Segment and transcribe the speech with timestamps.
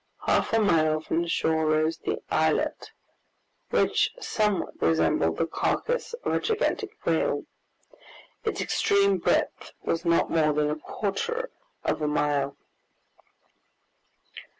[0.25, 2.89] Half a mile from the shore rose the islet,
[3.69, 7.45] which somewhat resembled the carcass of a gigantic whale.
[8.43, 11.51] Its extreme breadth was not more than a quarter
[11.83, 12.57] of a mile.